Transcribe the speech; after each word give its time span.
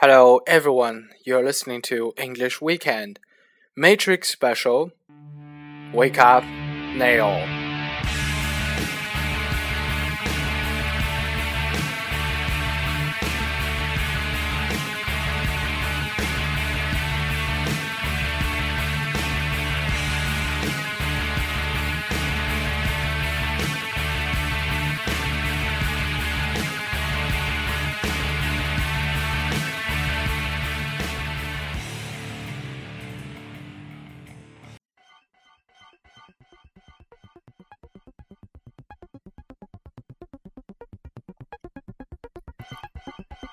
Hello, 0.00 0.38
everyone. 0.46 1.08
You're 1.24 1.44
listening 1.44 1.82
to 1.90 2.12
English 2.16 2.60
Weekend 2.60 3.18
Matrix 3.74 4.28
Special. 4.28 4.92
Wake 5.92 6.20
up, 6.20 6.44
Neo. 6.44 7.57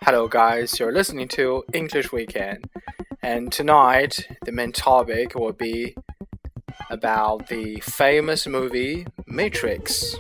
Hello, 0.06 0.28
guys. 0.28 0.80
You're 0.80 0.92
listening 0.92 1.28
to 1.30 1.64
English 1.74 2.12
Weekend, 2.12 2.70
and 3.24 3.52
tonight 3.52 4.28
the 4.46 4.52
main 4.52 4.72
topic 4.72 5.34
will 5.34 5.52
be 5.52 5.96
about 6.92 7.48
the 7.48 7.80
famous 7.80 8.46
movie 8.46 9.08
Matrix. 9.26 10.16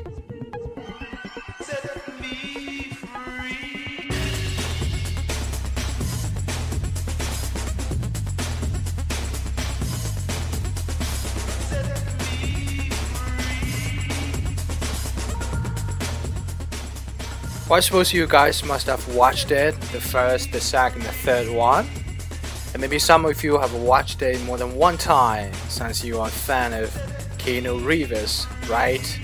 Well, 17.67 17.77
I 17.77 17.79
suppose 17.79 18.13
you 18.13 18.27
guys 18.27 18.63
must 18.63 18.85
have 18.85 19.15
watched 19.15 19.49
it 19.49 19.73
the 19.91 19.99
first, 19.99 20.51
the 20.51 20.61
second, 20.61 21.01
the 21.01 21.07
third 21.07 21.49
one. 21.51 21.87
And 22.73 22.79
maybe 22.79 22.99
some 22.99 23.25
of 23.25 23.43
you 23.43 23.57
have 23.57 23.73
watched 23.73 24.21
it 24.21 24.39
more 24.43 24.59
than 24.59 24.75
one 24.75 24.99
time 24.99 25.51
since 25.67 26.03
you 26.03 26.19
are 26.19 26.27
a 26.27 26.29
fan 26.29 26.73
of 26.73 26.91
Keanu 27.39 27.83
Reeves, 27.83 28.45
right? 28.69 29.19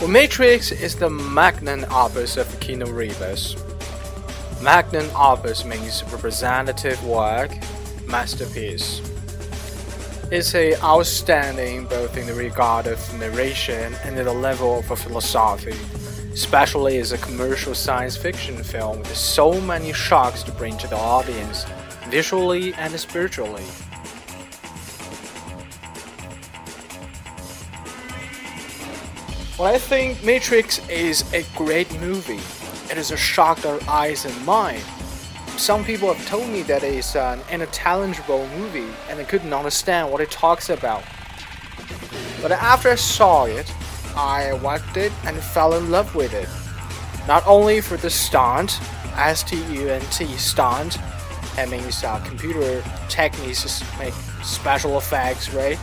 Well, 0.00 0.08
Matrix 0.08 0.72
is 0.72 0.96
the 0.96 1.10
magnum 1.10 1.84
opus 1.92 2.36
of 2.36 2.48
Keanu 2.58 2.92
Reeves. 2.92 3.65
Magnum 4.62 5.08
opus 5.14 5.64
means 5.64 6.02
representative 6.04 7.04
work, 7.04 7.50
masterpiece. 8.06 9.02
It's 10.32 10.54
a 10.54 10.74
outstanding 10.82 11.84
both 11.84 12.16
in 12.16 12.26
the 12.26 12.34
regard 12.34 12.86
of 12.86 12.98
narration 13.18 13.94
and 14.02 14.16
at 14.18 14.24
the 14.24 14.32
level 14.32 14.78
of 14.78 14.98
philosophy, 14.98 15.76
especially 16.32 16.98
as 16.98 17.12
a 17.12 17.18
commercial 17.18 17.74
science 17.74 18.16
fiction 18.16 18.64
film 18.64 18.98
with 18.98 19.16
so 19.16 19.60
many 19.60 19.92
shocks 19.92 20.42
to 20.44 20.52
bring 20.52 20.76
to 20.78 20.88
the 20.88 20.96
audience, 20.96 21.64
visually 22.08 22.72
and 22.74 22.98
spiritually. 22.98 23.62
Well, 29.58 29.72
I 29.74 29.78
think 29.78 30.24
Matrix 30.24 30.86
is 30.88 31.30
a 31.34 31.44
great 31.56 31.92
movie. 32.00 32.40
It 32.90 32.98
is 32.98 33.10
a 33.10 33.16
shock 33.16 33.60
to 33.60 33.70
our 33.70 33.80
eyes 33.88 34.24
and 34.24 34.46
mind. 34.46 34.82
Some 35.56 35.84
people 35.84 36.12
have 36.12 36.26
told 36.28 36.48
me 36.48 36.62
that 36.62 36.82
it's 36.82 37.16
an 37.16 37.40
unintelligible 37.50 38.46
movie 38.56 38.92
and 39.08 39.18
I 39.18 39.24
couldn't 39.24 39.52
understand 39.52 40.12
what 40.12 40.20
it 40.20 40.30
talks 40.30 40.70
about. 40.70 41.02
But 42.40 42.52
after 42.52 42.90
I 42.90 42.94
saw 42.94 43.46
it, 43.46 43.72
I 44.14 44.52
watched 44.62 44.96
it 44.96 45.12
and 45.24 45.36
fell 45.36 45.74
in 45.74 45.90
love 45.90 46.14
with 46.14 46.32
it. 46.32 46.48
Not 47.26 47.44
only 47.46 47.80
for 47.80 47.96
the 47.96 48.10
stunt, 48.10 48.80
S 49.16 49.42
T 49.42 49.56
U 49.56 49.88
N 49.88 50.02
T 50.12 50.26
stunt, 50.36 50.98
that 51.56 51.68
means 51.68 52.04
uh, 52.04 52.20
computer 52.20 52.84
techniques 53.08 53.82
make 53.98 54.14
special 54.44 54.98
effects, 54.98 55.52
right? 55.52 55.78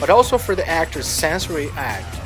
But 0.00 0.10
also 0.10 0.38
for 0.38 0.54
the 0.54 0.66
actor's 0.68 1.06
sensory 1.06 1.68
act. 1.76 2.18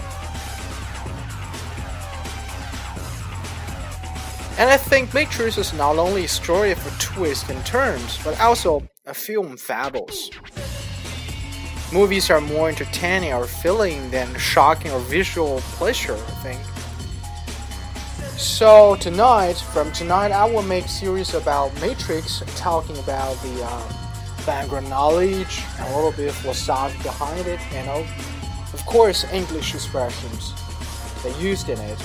And 4.58 4.70
I 4.70 4.78
think 4.78 5.12
Matrix 5.12 5.58
is 5.58 5.74
not 5.74 5.98
only 5.98 6.24
a 6.24 6.28
story 6.28 6.72
of 6.72 6.78
twists 6.98 7.50
and 7.50 7.64
turns, 7.66 8.18
but 8.24 8.40
also 8.40 8.88
a 9.04 9.12
film 9.12 9.58
fables. 9.58 10.30
Movies 11.92 12.30
are 12.30 12.40
more 12.40 12.70
entertaining 12.70 13.34
or 13.34 13.44
filling 13.44 14.10
than 14.10 14.34
shocking 14.38 14.90
or 14.92 15.00
visual 15.00 15.60
pleasure, 15.76 16.14
I 16.14 16.42
think. 16.42 16.60
So 18.38 18.96
tonight, 18.96 19.54
from 19.54 19.92
tonight, 19.92 20.32
I 20.32 20.44
will 20.44 20.62
make 20.62 20.88
series 20.88 21.34
about 21.34 21.78
Matrix, 21.80 22.42
talking 22.56 22.96
about 22.98 23.36
the 23.42 23.62
um, 23.66 23.82
background 24.46 24.88
knowledge, 24.88 25.62
and 25.78 25.92
a 25.92 25.94
little 25.94 26.12
bit 26.12 26.28
of 26.28 26.34
philosophy 26.34 27.02
behind 27.02 27.46
it, 27.46 27.60
you 27.72 27.84
know, 27.84 28.06
of 28.72 28.82
course, 28.86 29.24
English 29.32 29.74
expressions 29.74 30.54
they 31.22 31.38
used 31.40 31.68
in 31.68 31.78
it. 31.78 31.98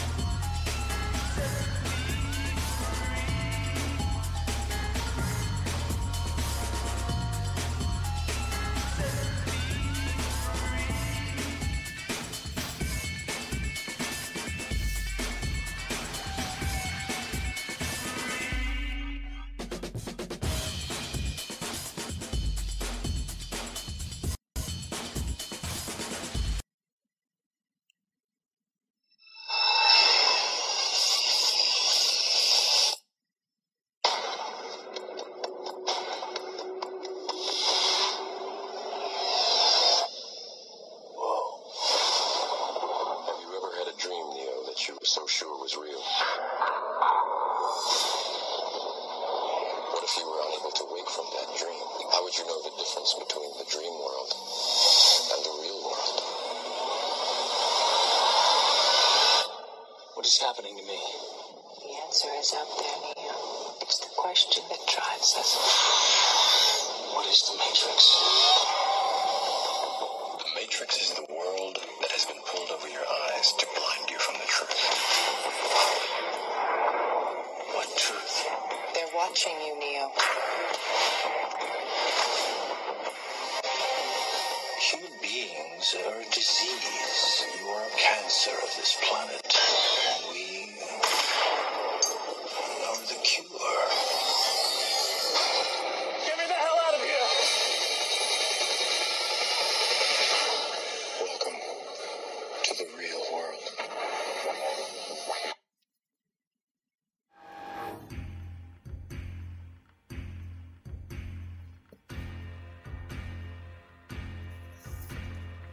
Know 52.62 52.70
the 52.70 52.78
difference 52.78 53.14
between 53.18 53.50
the 53.58 53.66
dream 53.70 53.94
world 53.98 54.34
and 55.34 55.42
the 55.46 55.54
real 55.62 55.82
world? 55.82 56.18
What 60.14 60.26
is 60.26 60.38
happening 60.38 60.78
to 60.78 60.84
me? 60.86 61.00
The 61.82 61.92
answer 62.06 62.30
is 62.38 62.54
up 62.54 62.68
there, 62.78 62.98
Neo. 63.18 63.38
It's 63.82 64.00
the 64.00 64.10
question 64.18 64.64
that 64.70 64.82
drives 64.86 65.34
us. 65.38 65.58
What 67.14 67.26
is 67.26 67.42
the 67.50 67.58
Matrix? 67.58 68.00
The 70.38 70.50
Matrix 70.56 71.02
is 71.02 71.14
the 71.18 71.26
world 71.34 71.78
that 72.02 72.12
has 72.12 72.26
been 72.26 72.42
pulled 72.46 72.70
over 72.70 72.88
your 72.88 73.06
eyes 73.34 73.54
to 73.58 73.66
blind 73.74 74.10
you 74.10 74.20
from 74.20 74.36
the 74.38 74.46
truth. 74.46 74.78
What 77.74 77.90
truth? 77.98 78.46
They're 78.94 79.16
watching 79.16 79.56
you, 79.66 79.80
Neo. 79.80 80.12
Disease. 85.82 87.46
You 87.60 87.68
are 87.70 87.88
a 87.88 87.98
cancer 87.98 88.52
of 88.52 88.70
this 88.78 88.98
planet. 89.02 89.42
And 90.14 90.32
we 90.32 90.61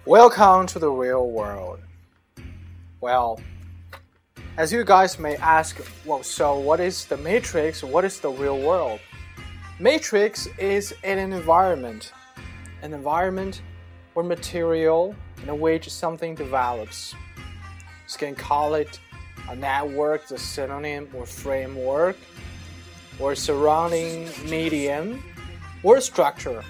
Welcome 0.09 0.67
to 0.69 0.79
the 0.79 0.89
real 0.89 1.29
world. 1.29 1.81
Well, 3.03 3.39
as 4.57 4.73
you 4.73 4.83
guys 4.83 5.19
may 5.19 5.37
ask, 5.37 5.79
well, 6.07 6.23
so 6.23 6.59
what 6.59 6.81
is 6.81 7.05
the 7.05 7.19
Matrix? 7.19 7.85
What 7.85 8.07
is 8.07 8.19
the 8.19 8.31
real 8.31 8.59
world? 8.59 9.01
Matrix 9.79 10.47
is 10.57 10.95
an 11.05 11.19
environment, 11.19 12.15
an 12.81 12.95
environment 12.95 13.61
or 14.15 14.23
material 14.23 15.15
in 15.47 15.61
which 15.61 15.91
something 15.91 16.35
develops. 16.35 17.15
You 18.11 18.17
can 18.19 18.35
call 18.35 18.77
it 18.77 18.99
a 19.51 19.57
network, 19.57 20.27
the 20.27 20.39
synonym 20.39 21.11
or 21.13 21.27
framework, 21.27 22.17
or 23.21 23.35
surrounding 23.35 24.31
medium, 24.49 25.23
or 25.83 26.01
structure. 26.01 26.65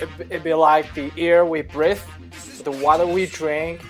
It, 0.00 0.08
it'd 0.18 0.44
be 0.44 0.54
like 0.54 0.92
the 0.94 1.12
air 1.16 1.44
we 1.44 1.62
breathe, 1.62 2.00
the 2.62 2.72
water 2.72 3.06
we 3.06 3.26
drink, 3.26 3.80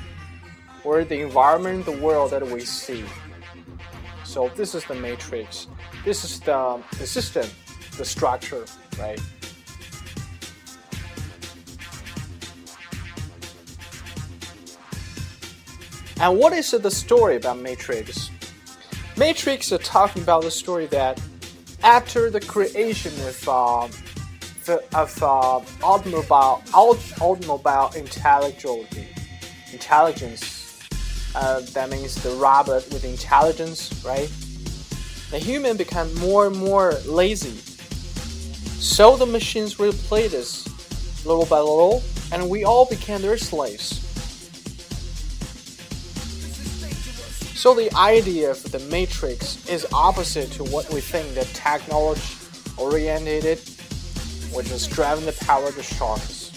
or 0.84 1.04
the 1.04 1.20
environment, 1.20 1.86
the 1.86 1.98
world 1.98 2.30
that 2.32 2.46
we 2.46 2.60
see. 2.60 3.04
So 4.24 4.50
this 4.56 4.74
is 4.74 4.84
the 4.84 4.94
matrix. 4.94 5.66
This 6.04 6.24
is 6.24 6.40
the, 6.40 6.82
the 6.98 7.06
system, 7.06 7.48
the 7.96 8.04
structure, 8.04 8.66
right? 8.98 9.20
And 16.20 16.38
what 16.38 16.52
is 16.52 16.70
the 16.70 16.90
story 16.90 17.36
about 17.36 17.58
Matrix? 17.58 18.30
Matrix 19.16 19.72
is 19.72 19.80
talking 19.80 20.22
about 20.22 20.42
the 20.42 20.50
story 20.50 20.86
that 20.86 21.20
after 21.82 22.30
the 22.30 22.40
creation 22.40 23.12
of 23.26 23.48
uh, 23.48 23.88
of 24.68 25.22
uh, 25.22 25.60
automobile 25.82 26.62
automobile 26.74 27.90
intelligence, 27.96 28.96
intelligence, 29.72 30.80
uh, 31.34 31.60
that 31.72 31.90
means 31.90 32.14
the 32.22 32.30
robot 32.30 32.84
with 32.90 33.04
intelligence, 33.04 34.02
right? 34.04 34.30
The 35.30 35.38
human 35.38 35.76
become 35.76 36.14
more 36.16 36.46
and 36.46 36.56
more 36.56 36.94
lazy. 37.06 37.56
So 38.80 39.16
the 39.16 39.26
machines 39.26 39.80
replaced 39.80 40.34
us 40.34 41.24
little 41.26 41.46
by 41.46 41.58
little, 41.58 42.02
and 42.32 42.48
we 42.48 42.64
all 42.64 42.86
became 42.86 43.22
their 43.22 43.38
slaves. 43.38 44.00
So 47.58 47.74
the 47.74 47.92
idea 47.96 48.50
of 48.50 48.62
the 48.70 48.78
matrix 48.90 49.66
is 49.68 49.86
opposite 49.92 50.52
to 50.52 50.64
what 50.64 50.92
we 50.92 51.00
think 51.00 51.34
that 51.34 51.46
technology 51.46 52.22
oriented, 52.76 53.58
which 54.54 54.70
is 54.70 54.86
driving 54.86 55.26
the 55.26 55.32
power 55.44 55.70
to 55.72 55.82
sharks. 55.82 56.52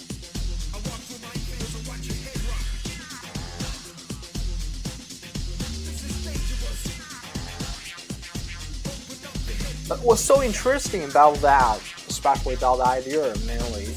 But 9.88 10.00
what's 10.00 10.20
so 10.20 10.42
interesting 10.42 11.04
about 11.04 11.36
that, 11.36 11.80
especially 12.08 12.54
about 12.54 12.76
the 12.76 12.86
idea 12.86 13.34
mainly, 13.46 13.88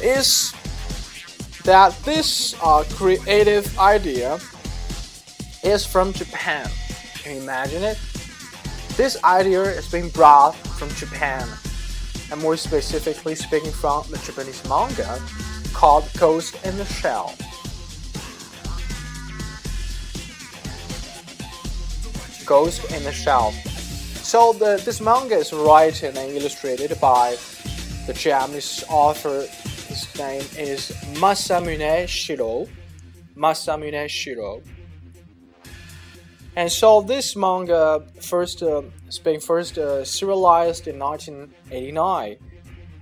is 0.00 0.54
that 1.64 1.92
this 2.04 2.54
uh, 2.62 2.84
creative 2.90 3.78
idea 3.78 4.38
is 5.64 5.84
from 5.84 6.12
Japan. 6.12 6.70
Can 7.16 7.34
you 7.34 7.42
imagine 7.42 7.82
it? 7.82 7.98
This 8.96 9.22
idea 9.24 9.62
is 9.62 9.90
being 9.90 10.08
brought 10.10 10.54
from 10.78 10.88
Japan, 10.90 11.48
and 12.30 12.40
more 12.40 12.56
specifically 12.56 13.34
speaking 13.34 13.70
from 13.70 14.04
the 14.10 14.18
Japanese 14.18 14.66
manga 14.68 15.20
called 15.72 16.08
Ghost 16.18 16.56
in 16.64 16.76
the 16.76 16.84
Shell. 16.84 17.34
Ghost 22.44 22.90
in 22.92 23.04
the 23.04 23.12
Shell. 23.12 23.52
So 24.22 24.52
the, 24.52 24.80
this 24.84 25.00
manga 25.00 25.36
is 25.36 25.52
written 25.52 26.16
and 26.16 26.32
illustrated 26.32 26.98
by 27.00 27.36
the 28.06 28.12
Japanese 28.12 28.84
author. 28.88 29.46
His 29.86 30.06
name 30.18 30.42
is 30.56 30.90
Masamune 31.14 32.04
Shirow. 32.04 32.68
Masamune 33.36 34.04
Shirow. 34.06 34.62
And 36.56 36.70
so 36.72 37.02
this 37.02 37.36
manga 37.36 38.04
first 38.20 38.62
uh, 38.62 38.82
first 39.40 39.78
uh, 39.78 40.04
serialized 40.04 40.88
in 40.88 40.98
1989, 40.98 42.36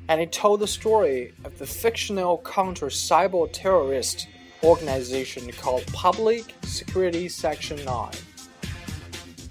and 0.09 0.21
it 0.21 0.33
told 0.33 0.61
the 0.61 0.67
story 0.67 1.33
of 1.45 1.59
the 1.59 1.67
fictional 1.67 2.43
counter-cyber 2.45 3.49
terrorist 3.53 4.29
organization 4.63 5.51
called 5.53 5.87
Public 5.93 6.55
Security 6.65 7.29
Section 7.29 7.83
9. 7.85 8.11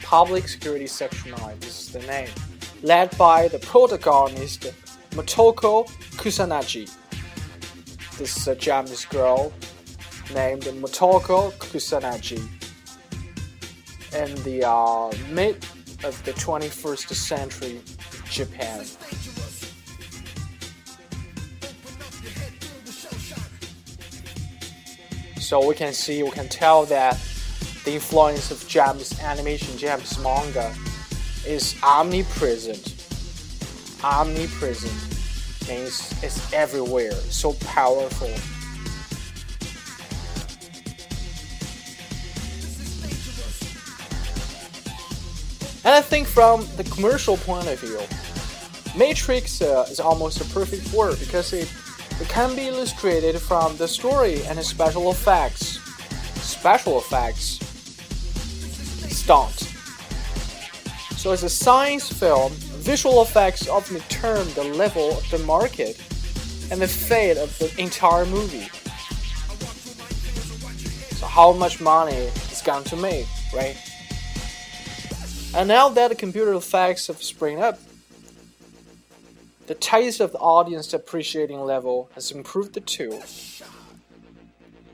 Public 0.04 0.48
Security 0.48 0.88
Section 0.88 1.32
9, 1.32 1.60
this 1.60 1.88
is 1.88 1.92
the 1.92 2.00
name, 2.02 2.30
led 2.84 3.16
by 3.18 3.48
the 3.48 3.60
protagonist 3.60 4.72
Motoko 5.12 5.88
Kusanagi. 6.18 6.94
This 8.18 8.38
is 8.38 8.48
a 8.48 8.56
Japanese 8.56 9.06
girl 9.06 9.52
named 10.34 10.64
Motoko 10.64 11.52
Kusanagi 11.54 12.65
in 14.16 14.34
the 14.44 14.64
uh, 14.68 15.12
mid 15.30 15.56
of 16.04 16.22
the 16.24 16.32
21st 16.34 17.14
century 17.14 17.82
Japan. 18.30 18.86
So 25.40 25.68
we 25.68 25.76
can 25.76 25.94
see, 25.94 26.24
we 26.24 26.32
can 26.32 26.48
tell 26.50 26.86
that 26.86 27.20
the 27.84 27.94
influence 27.94 28.50
of 28.50 28.68
Japanese 28.68 29.20
animation, 29.20 29.78
Japanese 29.78 30.18
manga, 30.20 30.74
is 31.46 31.76
omnipresent. 31.84 32.96
Omnipresent 34.04 34.94
means 35.70 36.12
it's 36.24 36.52
everywhere, 36.54 37.12
so 37.12 37.54
powerful. 37.54 38.30
And 45.86 45.94
I 45.94 46.02
think 46.02 46.28
from 46.28 46.68
the 46.78 46.84
commercial 46.86 47.38
point 47.38 47.68
of 47.68 47.80
view, 47.80 48.00
Matrix 48.98 49.62
uh, 49.62 49.86
is 49.88 50.00
almost 50.00 50.42
a 50.42 50.46
perfect 50.46 50.92
word 50.92 51.20
because 51.20 51.54
it, 51.54 51.72
it 52.20 52.28
can 52.28 52.56
be 52.56 52.70
illustrated 52.70 53.40
from 53.40 53.78
the 53.78 53.88
story 53.88 54.44
and 54.46 54.58
the 54.58 54.64
special 54.64 55.12
effects. 55.12 55.80
Special 56.42 56.98
effects 56.98 57.60
stunt. 59.16 59.54
So 61.20 61.32
as 61.32 61.44
a 61.44 61.50
science 61.50 62.12
film, 62.12 62.54
visual 62.82 63.22
effects 63.22 63.70
often 63.70 63.98
determine 63.98 64.52
the 64.56 64.64
level 64.64 65.20
of 65.20 65.30
the 65.30 65.40
market 65.40 66.00
and 66.72 66.82
the 66.82 66.88
fate 66.88 67.38
of 67.38 67.56
the 67.60 67.72
entire 67.80 68.26
movie. 68.26 68.70
So 71.16 71.28
how 71.28 71.52
much 71.54 71.80
money 71.80 72.16
it's 72.16 72.64
going 72.64 72.86
to 72.86 72.96
make, 72.96 73.28
right? 73.54 73.78
And 75.56 75.70
now 75.70 75.88
that 75.88 76.10
the 76.10 76.16
computer 76.16 76.54
effects 76.54 77.08
have 77.08 77.24
sprung 77.24 77.62
up, 77.62 77.80
the 79.68 79.76
taste 79.76 80.20
of 80.20 80.34
the 80.34 80.38
audience 80.38 80.94
appreciating 80.94 81.62
level 81.62 82.10
has 82.14 82.30
improved 82.32 82.76
too. 82.86 83.22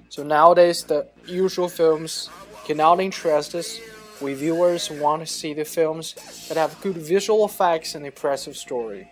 So 0.10 0.22
nowadays, 0.24 0.84
the 0.84 1.08
usual 1.26 1.68
films 1.68 2.30
cannot 2.66 3.00
interest 3.00 3.56
us. 3.56 3.80
We 4.22 4.36
viewers 4.36 4.92
want 4.92 5.26
to 5.26 5.26
see 5.26 5.56
the 5.56 5.66
films 5.66 6.14
that 6.48 6.58
have 6.58 6.80
good 6.82 6.96
visual 6.96 7.44
effects 7.44 7.96
and 7.96 8.06
impressive 8.06 8.56
story. 8.56 9.10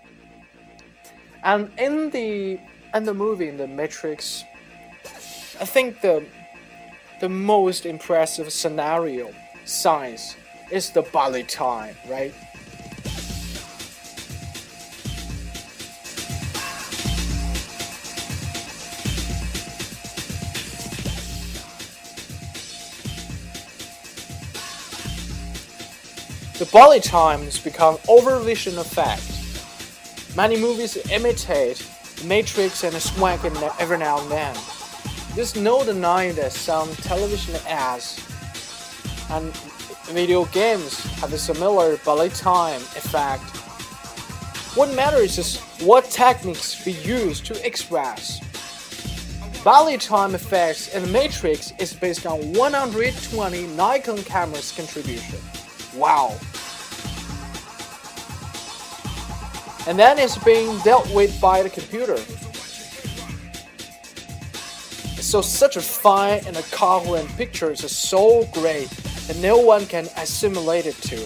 And 1.43 1.71
in 1.79 2.11
the 2.11 2.59
in 2.93 3.05
the 3.05 3.13
movie, 3.15 3.47
in 3.47 3.57
the 3.57 3.67
Matrix, 3.67 4.43
I 5.59 5.65
think 5.65 6.01
the 6.01 6.23
the 7.21 7.29
most 7.29 7.87
impressive 7.87 8.53
scenario, 8.53 9.33
science, 9.65 10.35
it's 10.71 10.89
the 10.89 11.01
Bali 11.01 11.43
time, 11.43 11.95
right? 12.07 12.33
The 26.59 26.65
Bali 26.73 26.99
time 26.99 27.43
has 27.43 27.57
become 27.57 27.95
overvision 27.99 28.77
effect. 28.79 29.23
Many 30.35 30.59
movies 30.59 30.97
imitate 31.09 31.87
Matrix 32.25 32.83
and 32.83 32.93
Swag 32.95 33.39
every 33.79 33.97
now 33.97 34.19
and 34.21 34.29
then. 34.29 34.55
There's 35.35 35.55
no 35.55 35.85
denying 35.85 36.35
that 36.35 36.51
some 36.51 36.93
television 36.95 37.55
ads 37.65 38.19
and 39.29 39.53
video 40.13 40.45
games 40.45 41.03
have 41.19 41.33
a 41.33 41.37
similar 41.37 41.97
ballet 41.97 42.29
time 42.29 42.81
effect. 42.95 43.43
What 44.75 44.93
matters 44.95 45.37
is 45.37 45.59
what 45.81 46.05
techniques 46.05 46.83
we 46.85 46.93
use 46.93 47.39
to 47.41 47.65
express. 47.65 48.39
Ballet 49.63 49.97
time 49.97 50.35
effects 50.35 50.93
in 50.95 51.11
Matrix 51.11 51.73
is 51.79 51.93
based 51.93 52.25
on 52.25 52.39
120 52.53 53.67
Nikon 53.67 54.23
cameras 54.23 54.71
contribution. 54.71 55.39
Wow. 55.95 56.37
And 59.87 59.97
then 59.97 60.17
it's 60.17 60.37
being 60.43 60.77
dealt 60.79 61.11
with 61.13 61.39
by 61.39 61.61
the 61.61 61.69
computer. 61.69 62.17
So 65.21 65.41
such 65.41 65.77
a 65.77 65.81
fine 65.81 66.41
and 66.47 66.57
a 66.57 66.63
coherent 66.63 67.29
pictures 67.37 67.83
is 67.83 67.95
so 67.95 68.47
great 68.53 68.89
that 69.29 69.37
no 69.37 69.59
one 69.59 69.85
can 69.85 70.07
assimilate 70.17 70.87
it 70.87 70.95
to. 70.95 71.23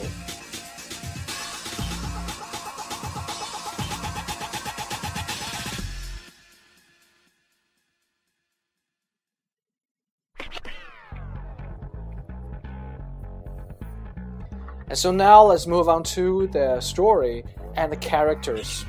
And 14.89 14.98
so 14.98 15.13
now 15.13 15.43
let's 15.43 15.65
move 15.65 15.88
on 15.88 16.03
to 16.03 16.48
the 16.48 16.81
story 16.81 17.45
and 17.77 17.89
the 17.89 17.95
characters. 17.95 18.83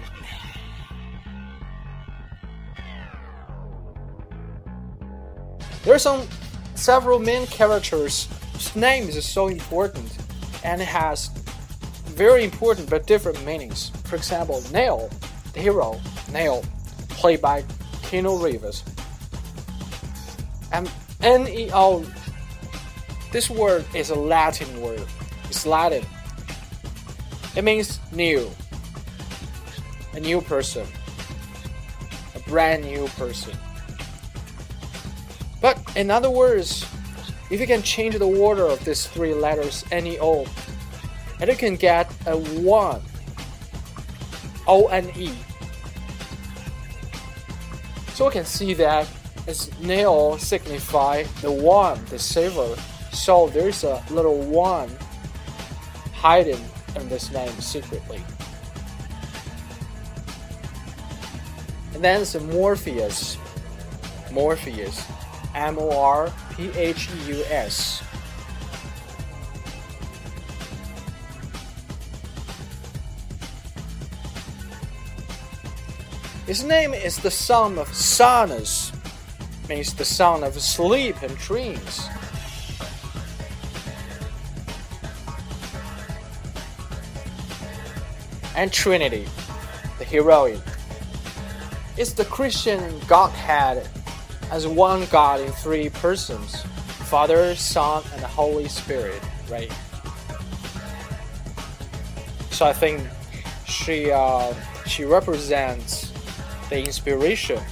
There 5.84 5.94
are 5.94 6.00
some 6.00 6.26
several 6.74 7.20
main 7.20 7.46
characters 7.46 8.28
whose 8.54 8.74
name 8.74 9.08
is 9.08 9.26
so 9.26 9.48
important 9.48 10.10
and 10.64 10.80
it 10.80 10.88
has 10.88 11.28
very 12.06 12.44
important 12.44 12.88
but 12.88 13.06
different 13.06 13.44
meanings. 13.44 13.90
For 14.04 14.16
example, 14.16 14.62
Neo, 14.72 15.10
the 15.52 15.60
hero, 15.60 16.00
Neo, 16.32 16.62
played 17.10 17.42
by 17.42 17.62
Keanu 18.02 18.42
Reeves. 18.42 18.82
And 20.72 20.90
N-E-O, 21.20 22.04
this 23.32 23.50
word 23.50 23.84
is 23.94 24.10
a 24.10 24.14
Latin 24.14 24.80
word. 24.80 25.04
It's 25.48 25.66
Latin. 25.66 26.04
It 27.56 27.62
means 27.62 28.00
new, 28.12 28.50
a 30.12 30.20
new 30.20 30.40
person, 30.40 30.86
a 32.34 32.40
brand 32.48 32.84
new 32.84 33.06
person. 33.08 33.56
But 35.60 35.78
in 35.96 36.10
other 36.10 36.30
words, 36.30 36.84
if 37.50 37.60
you 37.60 37.66
can 37.66 37.82
change 37.82 38.16
the 38.18 38.26
order 38.26 38.66
of 38.66 38.84
these 38.84 39.06
three 39.06 39.34
letters 39.34 39.84
NEO, 39.90 40.46
and 41.40 41.50
you 41.50 41.56
can 41.56 41.76
get 41.76 42.10
a 42.26 42.36
one, 42.36 43.02
O 44.66 44.86
N 44.86 45.10
E. 45.16 45.30
So 48.14 48.26
we 48.26 48.32
can 48.32 48.44
see 48.44 48.74
that 48.74 49.08
as 49.46 49.70
Neo 49.80 50.36
signify 50.36 51.24
the 51.42 51.50
one, 51.50 52.02
the 52.06 52.18
saver. 52.18 52.76
So 53.12 53.48
there's 53.48 53.84
a 53.84 54.02
little 54.10 54.38
one 54.38 54.90
hiding 56.12 56.64
in 56.96 57.08
this 57.08 57.30
name 57.32 57.52
secretly. 57.60 58.22
And 61.92 62.02
then 62.02 62.22
it's 62.22 62.34
Morpheus. 62.40 63.36
Morpheus. 64.32 65.06
M 65.54 65.78
O 65.78 65.98
R 65.98 66.32
P 66.56 66.70
H 66.76 67.08
U 67.26 67.44
S. 67.48 68.02
His 76.46 76.62
name 76.62 76.92
is 76.92 77.16
the 77.16 77.30
son 77.30 77.78
of 77.78 77.88
Somnus, 77.88 78.92
means 79.66 79.94
the 79.94 80.04
son 80.04 80.44
of 80.44 80.60
sleep 80.60 81.22
and 81.22 81.34
dreams. 81.38 82.06
And 88.54 88.70
Trinity, 88.70 89.26
the 89.98 90.04
heroine, 90.04 90.60
is 91.96 92.12
the 92.14 92.26
Christian 92.26 93.00
Godhead 93.08 93.88
as 94.50 94.66
one 94.66 95.06
God 95.06 95.40
in 95.40 95.50
three 95.52 95.88
persons 95.88 96.62
Father, 97.04 97.54
Son, 97.54 98.02
and 98.12 98.22
the 98.22 98.26
Holy 98.26 98.66
Spirit, 98.66 99.22
right? 99.48 99.70
So 102.50 102.66
I 102.66 102.72
think 102.72 103.02
she 103.66 104.10
uh, 104.10 104.54
she 104.86 105.04
represents 105.04 106.12
the 106.70 106.78
inspiration 106.78 107.62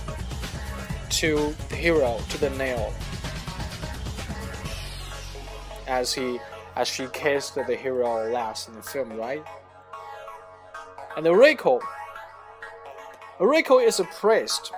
to 1.11 1.55
the 1.71 1.77
hero, 1.77 2.21
to 2.29 2.39
the 2.39 2.51
nail, 2.51 2.93
as 5.87 6.13
he 6.13 6.39
as 6.77 6.89
she 6.89 7.07
kissed 7.13 7.55
the 7.55 7.65
hero 7.77 8.31
last 8.31 8.69
in 8.69 8.75
the 8.75 8.83
film, 8.83 9.13
right? 9.17 9.43
And 11.17 11.27
Rico, 11.27 11.81
Rico 13.39 13.79
is 13.79 13.99
a 13.99 14.05
priest 14.05 14.73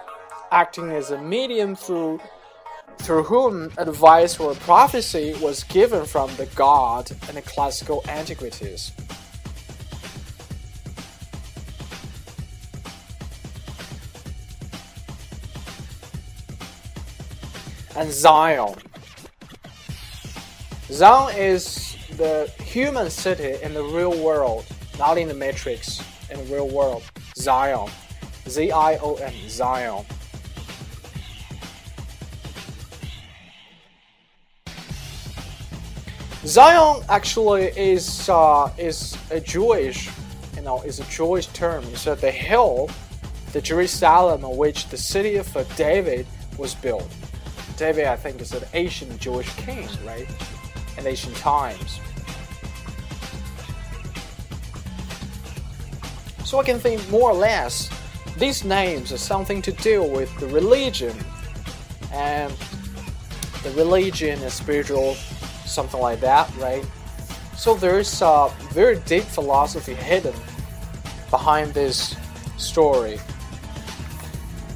acting 0.54 0.88
as 0.92 1.10
a 1.10 1.20
medium 1.20 1.74
through 1.74 2.20
through 2.98 3.24
whom 3.24 3.72
advice 3.76 4.38
or 4.38 4.54
prophecy 4.54 5.34
was 5.42 5.64
given 5.64 6.06
from 6.06 6.30
the 6.36 6.46
god 6.54 7.10
in 7.28 7.34
the 7.34 7.42
classical 7.42 8.04
antiquities. 8.08 8.92
And 17.96 18.10
Zion. 18.12 18.74
Zion 20.88 21.36
is 21.36 21.96
the 22.16 22.48
human 22.62 23.10
city 23.10 23.60
in 23.60 23.74
the 23.74 23.82
real 23.82 24.16
world, 24.22 24.64
not 25.00 25.18
in 25.18 25.26
the 25.26 25.34
matrix, 25.34 26.00
in 26.30 26.38
the 26.38 26.44
real 26.44 26.68
world. 26.68 27.02
Zion. 27.36 27.90
Z 28.48 28.70
I 28.70 28.96
O 28.98 29.14
N, 29.16 29.32
Zion. 29.48 30.04
Zion 36.54 37.02
actually 37.08 37.64
is 37.76 38.28
uh, 38.28 38.70
is 38.78 39.18
a 39.32 39.40
Jewish, 39.40 40.08
you 40.54 40.62
know, 40.62 40.80
is 40.82 41.00
a 41.00 41.04
Jewish 41.10 41.48
term. 41.48 41.82
It's 41.86 42.06
uh, 42.06 42.14
the 42.14 42.30
hill, 42.30 42.88
the 43.52 43.60
Jerusalem 43.60 44.44
on 44.44 44.56
which 44.56 44.86
the 44.86 44.96
city 44.96 45.34
of 45.34 45.48
David 45.74 46.28
was 46.56 46.72
built. 46.76 47.12
David, 47.76 48.04
I 48.04 48.14
think, 48.14 48.40
is 48.40 48.52
an 48.52 48.62
ancient 48.72 49.18
Jewish 49.18 49.52
king, 49.56 49.88
right? 50.06 50.28
In 50.96 51.08
ancient 51.08 51.34
times. 51.38 51.98
So 56.44 56.60
I 56.60 56.62
can 56.62 56.78
think 56.78 57.00
more 57.10 57.30
or 57.30 57.34
less 57.34 57.90
these 58.38 58.62
names 58.64 59.10
are 59.10 59.18
something 59.18 59.60
to 59.62 59.72
do 59.72 60.04
with 60.04 60.30
the 60.38 60.46
religion 60.46 61.16
and 62.12 62.52
the 63.64 63.72
religion 63.72 64.40
and 64.40 64.52
spiritual 64.52 65.16
something 65.64 66.00
like 66.00 66.20
that, 66.20 66.54
right? 66.56 66.84
So 67.56 67.74
there's 67.74 68.20
a 68.22 68.52
very 68.72 68.98
deep 69.00 69.24
philosophy 69.24 69.94
hidden 69.94 70.34
behind 71.30 71.72
this 71.74 72.16
story. 72.56 73.18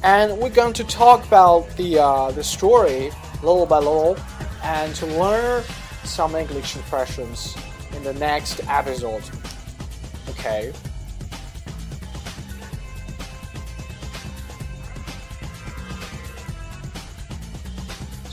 And 0.03 0.37
we're 0.39 0.49
going 0.49 0.73
to 0.73 0.83
talk 0.85 1.25
about 1.25 1.69
the, 1.75 1.99
uh, 1.99 2.31
the 2.31 2.43
story 2.43 3.11
little 3.43 3.65
by 3.65 3.77
little 3.77 4.17
and 4.63 4.95
to 4.95 5.05
learn 5.05 5.63
some 6.03 6.35
English 6.35 6.75
expressions 6.75 7.55
in 7.95 8.03
the 8.03 8.13
next 8.13 8.61
episode. 8.67 9.23
Okay. 10.29 10.73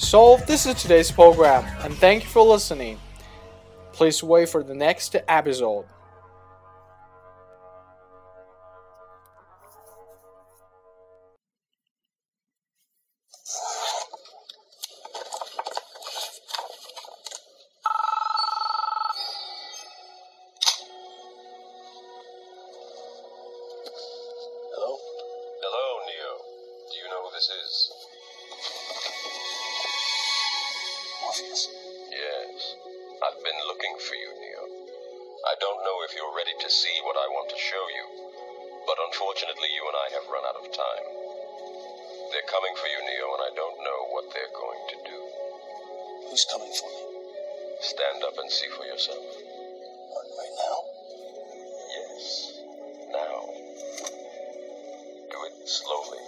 So, 0.06 0.36
this 0.46 0.66
is 0.66 0.80
today's 0.80 1.10
program, 1.10 1.64
and 1.80 1.92
thank 1.92 2.22
you 2.22 2.28
for 2.28 2.40
listening. 2.40 3.00
Please 3.92 4.22
wait 4.22 4.48
for 4.48 4.62
the 4.62 4.72
next 4.72 5.16
episode. 5.26 5.84
They're 42.46 42.54
coming 42.54 42.76
for 42.76 42.86
you, 42.86 43.00
Neo, 43.02 43.26
and 43.34 43.42
I 43.42 43.50
don't 43.56 43.78
know 43.82 44.00
what 44.14 44.24
they're 44.32 44.54
going 44.54 44.78
to 44.90 44.98
do. 45.10 45.18
Who's 46.30 46.44
coming 46.44 46.70
for 46.70 46.86
me? 46.86 47.02
Stand 47.80 48.22
up 48.22 48.38
and 48.38 48.50
see 48.50 48.68
for 48.68 48.84
yourself. 48.84 49.18
Right, 49.18 50.30
right 50.38 50.54
now? 50.54 50.76
Yes. 51.90 52.60
Now. 53.10 53.50
Do 55.30 55.38
it 55.42 55.68
slowly. 55.68 56.22